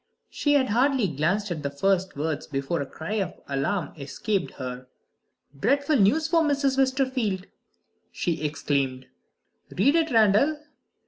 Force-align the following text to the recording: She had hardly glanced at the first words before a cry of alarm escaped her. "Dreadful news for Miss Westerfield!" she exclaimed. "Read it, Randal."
She 0.31 0.53
had 0.55 0.69
hardly 0.69 1.07
glanced 1.07 1.51
at 1.51 1.61
the 1.61 1.69
first 1.69 2.15
words 2.17 2.47
before 2.47 2.81
a 2.81 2.87
cry 2.87 3.17
of 3.21 3.35
alarm 3.47 3.93
escaped 3.99 4.53
her. 4.53 4.87
"Dreadful 5.55 5.97
news 5.97 6.27
for 6.27 6.43
Miss 6.43 6.63
Westerfield!" 6.75 7.45
she 8.11 8.41
exclaimed. 8.43 9.05
"Read 9.69 9.93
it, 9.93 10.09
Randal." 10.09 10.57